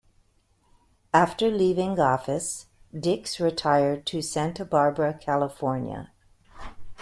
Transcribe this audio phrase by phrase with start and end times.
[1.13, 6.09] After leaving office Dix retired to Santa Barbara, California.